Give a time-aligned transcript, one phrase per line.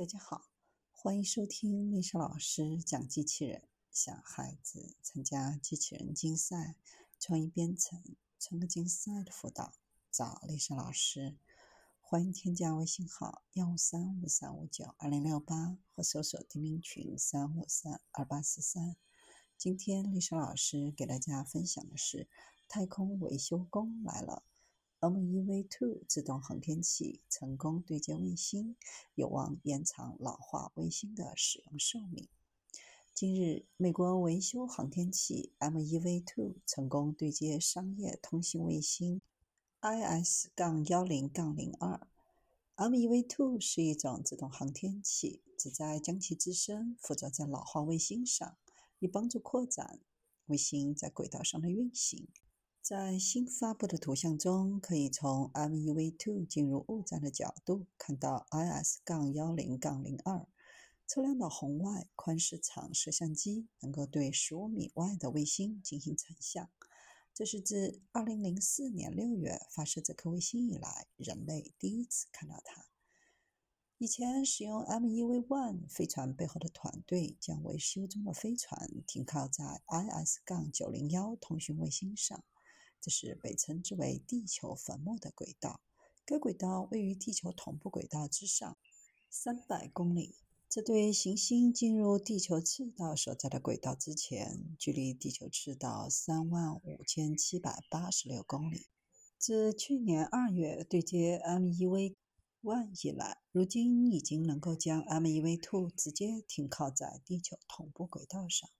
[0.00, 0.46] 大家好，
[0.90, 3.68] 欢迎收听丽莎老师讲机器人。
[3.92, 6.74] 想孩子参加机器人竞赛、
[7.18, 8.02] 创意编程、
[8.38, 9.74] 创客竞赛的辅导，
[10.10, 11.36] 找丽莎老师。
[12.00, 18.96] 欢迎添加微信号幺五三五三五九二零六八，或搜索钉钉群三五三二八四三。
[19.58, 22.26] 今天丽莎老师给大家分享的是
[22.66, 24.44] 太空维修工来了。
[25.00, 28.76] MEV-2 自动航天器成功对接卫星，
[29.14, 32.28] 有望延长老化卫星的使用寿命。
[33.14, 39.22] 近日，美国维修航天器 MEV-2 成功对接商业通信卫星
[39.80, 42.00] IS-10-02。
[42.76, 48.58] MEV-2 是一种自动航天器，旨在将其自身附着在老化卫星上，
[48.98, 50.00] 以帮助扩展
[50.46, 52.28] 卫星在轨道上的运行。
[52.82, 60.46] 在新发布的图像中，可以从 MEV-2 进入物站的角度看到 IS-10-02
[61.06, 66.70] 测量的红外宽视场摄像机能够对15米外的卫星进行成像。
[67.34, 72.86] 这是自2004年6月发射这颗卫星以来，人类第一次看到它。
[73.98, 82.42] 以前使用 MEV-1 飞船背后的团队将维修中的飞船停靠在 IS-901 通讯卫星上。
[83.00, 85.80] 这是被称之为“地球坟墓”的轨道。
[86.24, 88.76] 该轨道位于地球同步轨道之上
[89.28, 90.36] 三百公里。
[90.68, 98.86] 这对行星进入地球赤道所在的轨道之前，距离地球赤道三万五千七百八十六公里。
[99.36, 102.14] 自去年二月对接 MEV
[102.62, 108.70] One 以来，如今已经能够将 MEV Two 直接停靠在地球同步轨道上。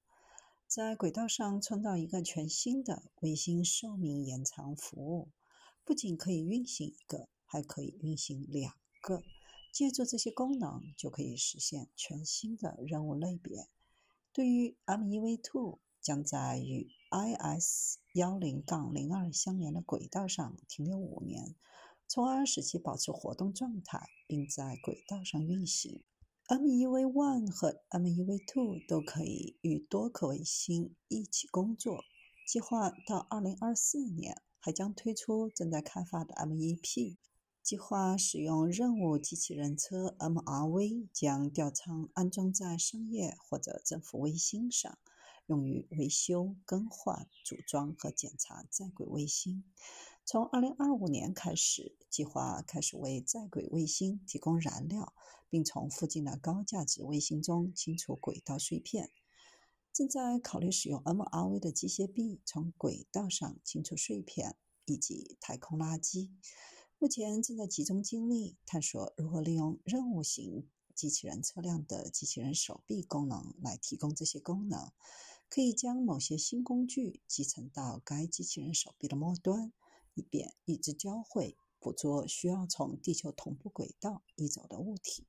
[0.71, 5.31] 在轨道上创造一个全新的卫星寿命延长服务，
[5.85, 9.25] 不仅可以运行一个，还可以运行两个。
[9.73, 13.67] 借助这些功能，就可以实现全新的任务类别。
[14.33, 21.57] 对于 MEV-2 将在与 IS-10-02 相连的轨道上停留五年，
[22.07, 26.05] 从而使其保持活动状态，并在轨道上运行。
[26.51, 32.03] MEV-1 和 MEV-2 都可以与多颗卫星一起工作。
[32.45, 37.19] 计划到2024年还将推出正在开发的 MEP。
[37.63, 44.99] 计划使用任务机器人车 MRV，将吊舱安装在商业或者政府卫星上，
[45.47, 49.63] 用于维修、更换、组装和检查在轨卫星。
[50.25, 55.13] 从2025年开始，计划开始为在轨卫星提供燃料，
[55.49, 59.11] 并从附近的高价值卫星中清除轨道碎片。
[59.93, 66.31] 正在考虑使用 MRV 的机械臂从轨道上清除碎片以及太空垃圾。
[66.99, 74.93] 目前正在集中精力探索如何利用任务型机器人车辆的机器人手臂功能来提供这些功能。
[75.49, 79.73] 可以将某些新工具集成到该机器人手臂的末端。
[80.21, 85.27] 以便与之交汇，捕捉需要从地球同步轨道移走的物体。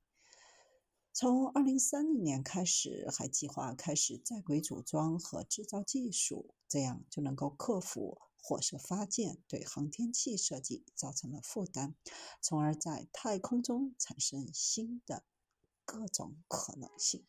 [1.14, 11.94] 从2030年开始，还计划开始在轨组装和制造技术，这样就能够克服火射发电对航天器设计造成的负担，
[12.40, 15.24] 从而在太空中产生新的
[15.84, 17.24] 各种可能性。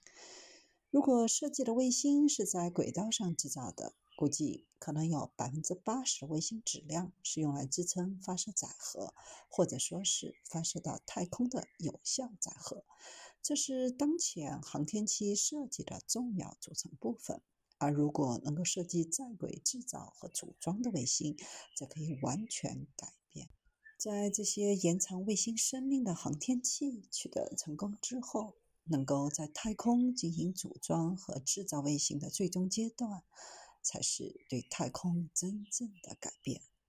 [0.90, 9.14] 如果设计的卫星是在轨道上制造的，估计可能有百分之八十卫星质量是用来支撑发射载荷，
[9.50, 12.86] 或者说是发射到太空的有效载荷。
[13.42, 17.42] 这是当前航天器设计的重要组成部分。
[17.80, 21.36] 而如果能够设计在轨制造和组装的卫星，
[21.76, 23.50] 则可以完全改变。
[23.98, 33.26] 在这些延长卫星生命的航天器取得成功之后，能够在太空进行组装和制造卫星的最终阶段。
[33.84, 36.73] 才是对太空真正的改变。